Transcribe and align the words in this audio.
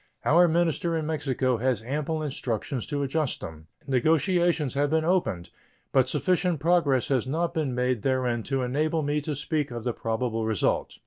Our 0.25 0.47
minister 0.47 0.97
in 0.97 1.05
Mexico 1.05 1.57
has 1.57 1.83
ample 1.83 2.23
instructions 2.23 2.87
to 2.87 3.03
adjust 3.03 3.39
them. 3.41 3.67
Negotiations 3.85 4.73
have 4.73 4.89
been 4.89 5.05
opened, 5.05 5.51
but 5.91 6.09
sufficient 6.09 6.59
progress 6.59 7.09
has 7.09 7.27
not 7.27 7.53
been 7.53 7.75
made 7.75 8.01
therein 8.01 8.41
to 8.49 8.63
enable 8.63 9.03
me 9.03 9.21
to 9.21 9.35
speak 9.35 9.69
of 9.69 9.83
the 9.83 9.93
probable 9.93 10.43
result. 10.47 10.97